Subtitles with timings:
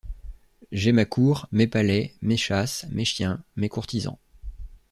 [0.71, 4.17] J’ai ma cour, mes palais, mes chasses, mes chiens, mes courtisans.